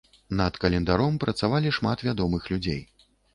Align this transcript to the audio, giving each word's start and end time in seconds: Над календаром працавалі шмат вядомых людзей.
Над 0.37 0.55
календаром 0.63 1.19
працавалі 1.25 1.75
шмат 1.79 2.05
вядомых 2.09 2.49
людзей. 2.55 2.81